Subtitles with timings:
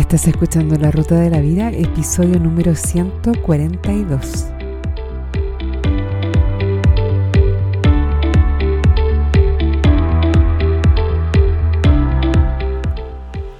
[0.00, 4.46] Estás escuchando La Ruta de la Vida, episodio número 142.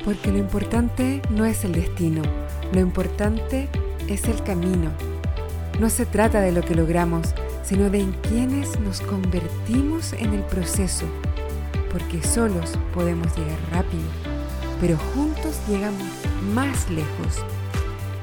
[0.03, 2.23] Porque lo importante no es el destino,
[2.73, 3.69] lo importante
[4.09, 4.91] es el camino.
[5.79, 10.43] No se trata de lo que logramos, sino de en quienes nos convertimos en el
[10.45, 11.05] proceso,
[11.93, 14.09] porque solos podemos llegar rápido,
[14.81, 17.45] pero juntos llegamos más lejos.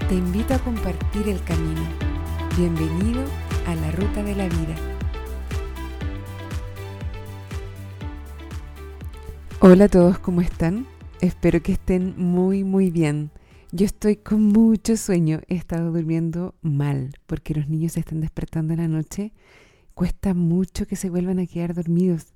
[0.10, 1.82] Te invito a compartir el camino.
[2.58, 3.24] Bienvenido
[3.68, 4.76] a la ruta de la vida.
[9.60, 10.88] Hola a todos, ¿cómo están?
[11.22, 13.32] Espero que estén muy muy bien.
[13.72, 18.74] Yo estoy con mucho sueño, he estado durmiendo mal porque los niños se están despertando
[18.74, 19.34] en la noche.
[19.94, 22.34] Cuesta mucho que se vuelvan a quedar dormidos.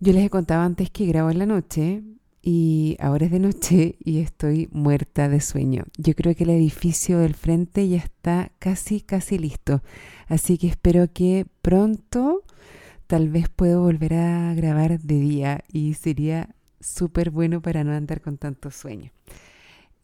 [0.00, 2.02] Yo les he contado antes que grabo en la noche,
[2.48, 5.82] y ahora es de noche y estoy muerta de sueño.
[5.98, 9.82] Yo creo que el edificio del frente ya está casi, casi listo.
[10.28, 12.44] Así que espero que pronto
[13.08, 18.20] tal vez puedo volver a grabar de día y sería súper bueno para no andar
[18.20, 19.10] con tanto sueño.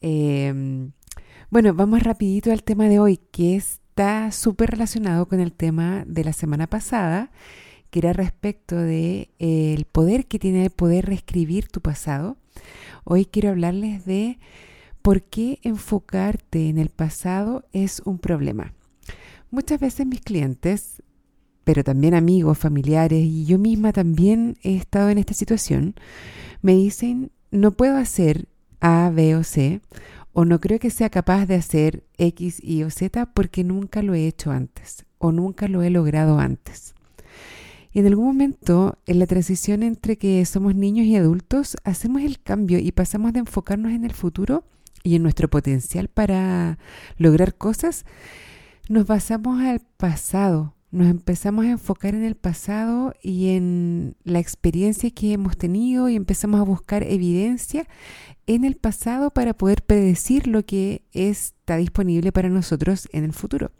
[0.01, 0.91] Em,
[1.49, 6.25] bueno, vamos rapidito al tema de hoy que está súper relacionado con el tema de
[6.25, 7.31] la semana pasada
[7.93, 12.37] que era respecto de eh, el poder que tiene el poder reescribir tu pasado.
[13.03, 14.39] Hoy quiero hablarles de
[15.03, 18.73] por qué enfocarte en el pasado es un problema.
[19.51, 21.03] Muchas veces mis clientes,
[21.63, 25.93] pero también amigos, familiares y yo misma también he estado en esta situación,
[26.63, 28.47] me dicen, no puedo hacer
[28.79, 29.81] A, B o C,
[30.31, 34.15] o no creo que sea capaz de hacer X, Y o Z porque nunca lo
[34.15, 36.92] he hecho antes o nunca lo he logrado antes.
[37.93, 42.41] Y en algún momento, en la transición entre que somos niños y adultos, hacemos el
[42.41, 44.65] cambio y pasamos de enfocarnos en el futuro
[45.03, 46.79] y en nuestro potencial para
[47.17, 48.05] lograr cosas,
[48.89, 55.11] nos basamos al pasado, nos empezamos a enfocar en el pasado y en la experiencia
[55.11, 57.87] que hemos tenido y empezamos a buscar evidencia
[58.47, 63.71] en el pasado para poder predecir lo que está disponible para nosotros en el futuro.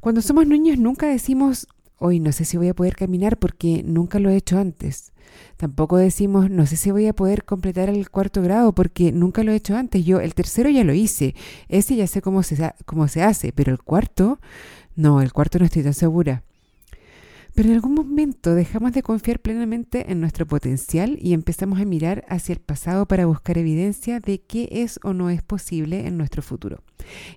[0.00, 1.66] Cuando somos niños nunca decimos
[1.98, 5.12] hoy no sé si voy a poder caminar porque nunca lo he hecho antes.
[5.56, 9.52] Tampoco decimos, no sé si voy a poder completar el cuarto grado porque nunca lo
[9.52, 10.04] he hecho antes.
[10.04, 11.34] Yo el tercero ya lo hice,
[11.68, 14.40] ese ya sé cómo se, cómo se hace, pero el cuarto,
[14.96, 16.42] no, el cuarto no estoy tan segura.
[17.54, 22.24] Pero en algún momento dejamos de confiar plenamente en nuestro potencial y empezamos a mirar
[22.28, 26.42] hacia el pasado para buscar evidencia de qué es o no es posible en nuestro
[26.42, 26.82] futuro.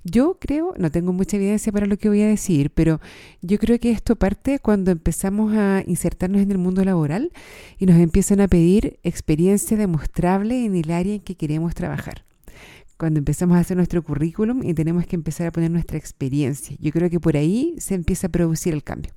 [0.04, 3.00] Yo creo, no tengo mucha evidencia para lo que voy a decir, pero
[3.44, 7.32] yo creo que esto parte cuando empezamos a insertarnos en el mundo laboral
[7.78, 12.27] y nos empiezan a pedir experiencia demostrable en el área en que queremos trabajar
[12.98, 16.76] cuando empezamos a hacer nuestro currículum y tenemos que empezar a poner nuestra experiencia.
[16.80, 19.14] Yo creo que por ahí se empieza a producir el cambio.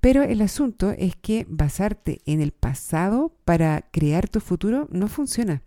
[0.00, 5.62] Pero el asunto es que basarte en el pasado para crear tu futuro no funciona.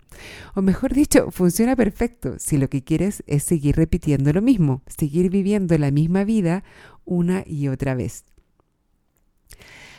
[0.55, 5.29] O mejor dicho, funciona perfecto si lo que quieres es seguir repitiendo lo mismo, seguir
[5.29, 6.63] viviendo la misma vida
[7.03, 8.25] una y otra vez.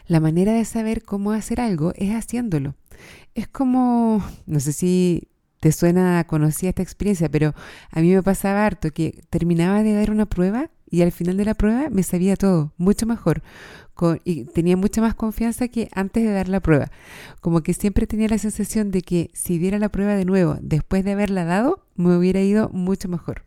[0.06, 2.74] La manera de saber cómo hacer algo es haciéndolo.
[3.34, 5.29] Es como, no sé si
[5.60, 7.54] te suena conocida esta experiencia, pero
[7.90, 11.44] a mí me pasaba harto que terminaba de dar una prueba y al final de
[11.44, 13.42] la prueba me sabía todo, mucho mejor.
[14.24, 16.90] y tenía mucha más confianza que antes de dar la prueba.
[17.42, 21.04] Como que siempre tenía la sensación de que si diera la prueba de nuevo después
[21.04, 23.44] de haberla dado, me hubiera ido mucho mejor.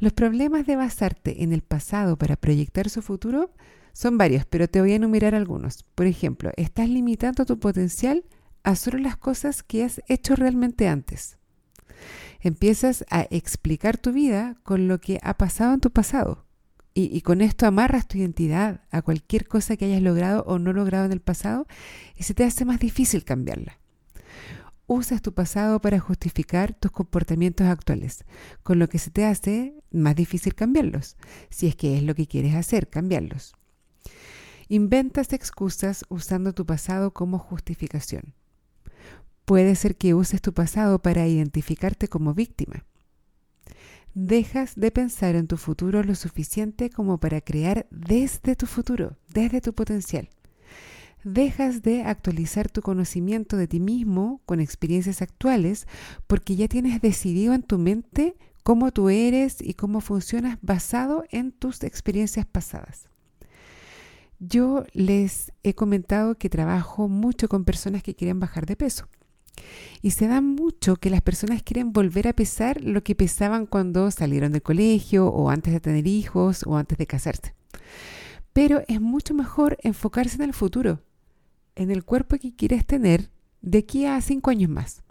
[0.00, 3.50] Los problemas de basarte en el pasado para proyectar su futuro
[3.94, 5.82] son varios, pero te voy a enumerar algunos.
[5.94, 8.22] Por ejemplo, estás limitando tu potencial
[8.76, 11.38] solo las cosas que has hecho realmente antes.
[12.40, 16.44] Empiezas a explicar tu vida con lo que ha pasado en tu pasado.
[16.94, 21.04] Y, con esto amarras tu identidad a cualquier cosa que hayas logrado o no logrado
[21.04, 21.68] en el pasado
[22.16, 23.78] y se te hace más difícil cambiarla.
[24.88, 28.24] Usas tu pasado para justificar tus comportamientos actuales,
[28.64, 31.16] con lo que se te hace más difícil cambiarlos,
[31.50, 33.54] si es que es lo que quieres hacer, cambiarlos.
[34.66, 38.34] Inventas excusas usando tu pasado como justificación.
[39.48, 42.84] Puede ser que uses tu pasado para identificarte como víctima.
[44.12, 49.62] Dejas de pensar en tu futuro lo suficiente como para crear desde tu futuro, desde
[49.62, 50.28] tu potencial.
[51.24, 55.88] Dejas de actualizar tu conocimiento de ti mismo con experiencias actuales
[56.26, 61.52] porque ya tienes decidido en tu mente cómo tú eres y cómo funcionas basado en
[61.52, 63.08] tus experiencias pasadas.
[64.40, 69.08] Yo les he comentado que trabajo mucho con personas que quieren bajar de peso
[70.02, 74.10] Y se da mucho que las personas quieren volver a pesar lo que pesaban cuando
[74.10, 77.54] salieron del colegio o antes de tener hijos o antes de casarse.
[78.52, 81.00] Pero es mucho mejor enfocarse en el futuro,
[81.74, 83.30] en el cuerpo que quieres tener
[83.60, 85.02] de aquí a cinco años más.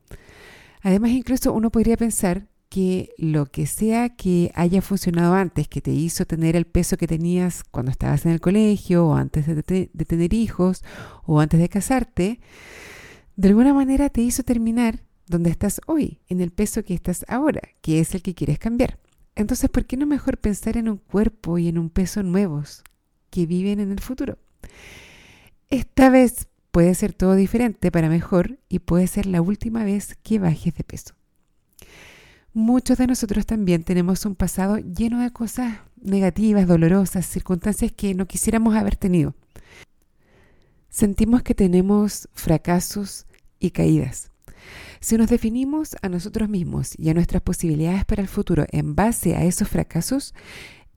[0.82, 5.92] Además, incluso uno podría pensar que lo que sea que haya funcionado antes, que te
[5.92, 10.06] hizo tener el peso que tenías cuando estabas en el colegio o antes de, de,
[10.06, 10.84] tener hijos
[11.26, 12.40] o antes de casarte,
[13.38, 17.62] de alguna manera te hizo terminar donde estás hoy, en el peso que estás ahora,
[17.82, 19.00] que es el que quieres cambiar.
[19.36, 22.84] Entonces, ¿por qué no mejor pensar en un cuerpo y en un peso nuevos
[23.30, 24.40] que viven en el futuro?
[25.70, 30.40] Esta vez puede ser todo diferente para mejor y puede ser la última vez que
[30.40, 31.14] bajes de peso.
[32.54, 38.26] Muchos de nosotros también tenemos un pasado lleno de cosas negativas, dolorosas, circunstancias que no
[38.26, 39.36] quisiéramos haber tenido.
[40.98, 43.28] Sentimos que tenemos fracasos
[43.60, 44.32] y caídas.
[45.00, 49.36] Si nos definimos a nosotros mismos y a nuestras posibilidades para el futuro en base
[49.36, 50.34] a esos fracasos,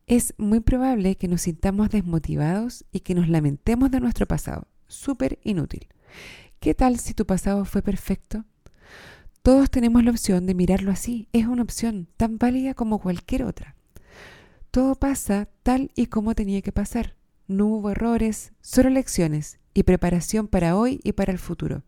[0.06, 4.69] es muy probable que nos sintamos desmotivados y que nos lamentemos de nuestro pasado.
[4.88, 5.87] Súper inútil.
[6.61, 8.46] ¿Qué tal si tu pasado fue perfecto?
[9.43, 11.29] Todos tenemos la opción de mirarlo así.
[11.35, 13.76] Es una opción tan válida como cualquier otra.
[14.70, 17.17] Todo pasa tal y como tenía que pasar.
[17.49, 21.82] No hubo errores, solo lecciones y preparación para hoy y para el futuro.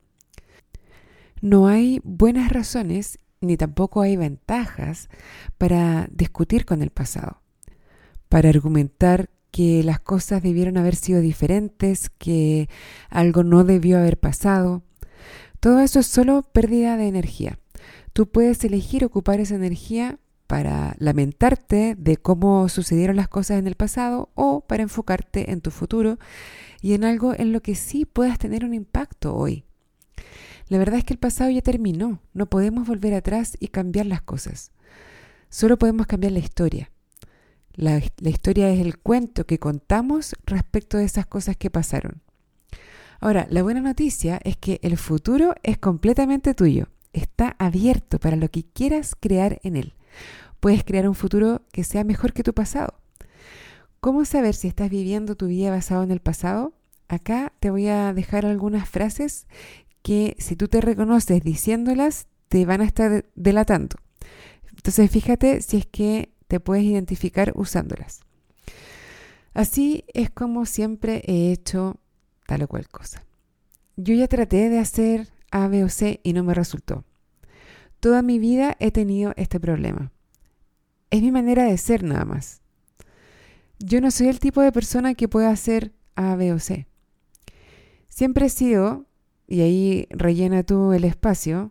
[1.40, 5.08] No hay buenas razones ni tampoco hay ventajas
[5.58, 7.42] para discutir con el pasado,
[8.28, 12.68] para argumentar que las cosas debieron haber sido diferentes, que
[13.10, 14.82] algo no debió haber pasado.
[15.60, 17.58] Todo eso es solo pérdida de energía.
[18.12, 23.74] Tú puedes elegir ocupar esa energía para lamentarte de cómo sucedieron las cosas en el
[23.74, 26.18] pasado o para enfocarte en tu futuro
[26.80, 29.64] y en algo en lo que sí puedas tener un impacto hoy.
[30.68, 34.22] La verdad es que el pasado ya terminó, no podemos volver atrás y cambiar las
[34.22, 34.72] cosas.
[35.48, 36.90] Solo podemos cambiar la historia.
[37.74, 42.22] La, historia es el cuento que contamos respecto de esas cosas que pasaron.
[43.20, 46.88] Ahora, la buena noticia es que el futuro es completamente tuyo.
[47.12, 49.94] Está abierto para lo que quieras crear en él.
[50.60, 52.94] Puedes crear un futuro que sea mejor que tu pasado.
[54.00, 56.74] ¿Cómo saber si estás viviendo tu vida basado en el pasado?
[57.08, 59.46] Acá te voy a dejar algunas frases
[60.02, 63.96] que si tú te reconoces diciéndolas, te van a estar delatando.
[64.74, 68.20] Entonces fíjate si es que te puedes identificar usándolas.
[69.54, 72.00] Así es como siempre he hecho
[72.46, 73.24] tal o cual cosa.
[73.96, 77.04] Yo ya traté de hacer A, B o C y no me resultó.
[78.02, 80.10] Toda mi vida he tenido este problema.
[81.10, 82.60] Es mi manera de ser nada más.
[83.78, 86.88] Yo no soy el tipo de persona que pueda hacer A, B o C.
[88.08, 89.06] Siempre he sido,
[89.46, 91.70] y ahí rellena tú el espacio,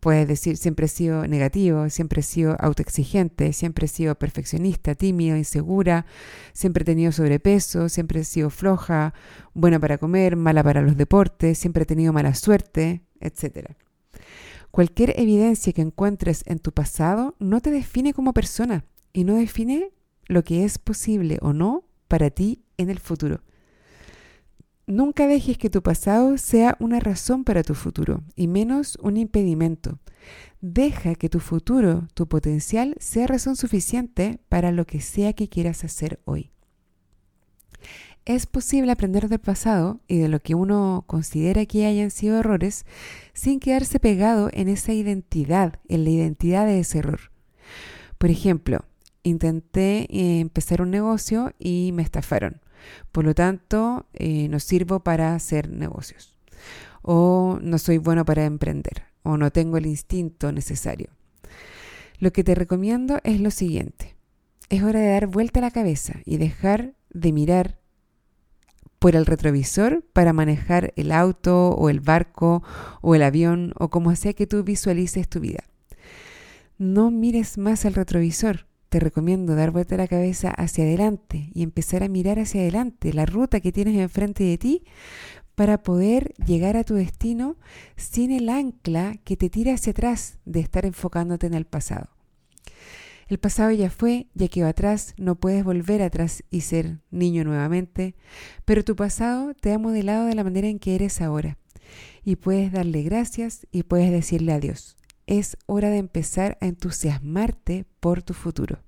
[0.00, 5.36] Puedes decir, siempre he sido negativo, siempre he sido autoexigente, siempre he sido perfeccionista, tímido,
[5.36, 6.06] insegura,
[6.52, 9.12] siempre he tenido sobrepeso, siempre he sido floja,
[9.54, 13.72] buena para comer, mala para los deportes, siempre he tenido mala suerte, etc.
[14.70, 19.90] Cualquier evidencia que encuentres en tu pasado no te define como persona y no define
[20.26, 23.42] lo que es posible o no para ti en el futuro.
[24.86, 29.98] Nunca dejes que tu pasado sea una razón para tu futuro y menos un impedimento.
[30.60, 35.84] Deja que tu futuro, tu potencial, sea razón suficiente para lo que sea que quieras
[35.84, 36.52] hacer hoy.
[38.28, 42.84] Es posible aprender del pasado y de lo que uno considera que hayan sido errores
[43.32, 47.20] sin quedarse pegado en esa identidad, en la identidad de ese error.
[48.18, 48.84] Por ejemplo,
[49.22, 52.60] intenté eh, empezar un negocio y me estafaron.
[53.12, 56.36] Por lo tanto, eh, no sirvo para hacer negocios.
[57.00, 59.04] O no soy bueno para emprender.
[59.22, 61.08] O no tengo el instinto necesario.
[62.18, 64.16] Lo que te recomiendo es lo siguiente.
[64.68, 67.78] Es hora de dar vuelta la cabeza y dejar de mirar
[68.98, 72.62] por el retrovisor para manejar el auto o el barco
[73.00, 75.64] o el avión o como sea que tú visualices tu vida.
[76.78, 82.02] No mires más al retrovisor, te recomiendo dar vuelta la cabeza hacia adelante y empezar
[82.02, 84.84] a mirar hacia adelante la ruta que tienes enfrente de ti
[85.54, 87.56] para poder llegar a tu destino
[87.96, 92.17] sin el ancla que te tira hacia atrás de estar enfocándote en el pasado.
[93.28, 98.16] El pasado ya fue, ya quedó atrás, no puedes volver atrás y ser niño nuevamente,
[98.64, 101.58] pero tu pasado te ha modelado de la manera en que eres ahora.
[102.24, 108.22] Y puedes darle gracias y puedes decirle adiós es hora de empezar a entusiasmarte por
[108.22, 108.80] tu futuro.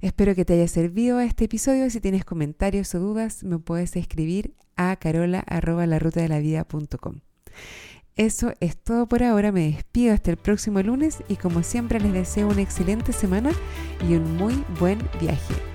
[0.00, 1.88] Espero que te haya servido este episodio.
[1.88, 7.20] Si tienes comentarios o dudas, me puedes escribir a carola.larutadelavida.com.
[8.16, 12.12] Eso es todo por ahora, me despido hasta el próximo lunes y como siempre les
[12.12, 13.50] deseo una excelente semana
[14.06, 15.71] y un muy buen viaje.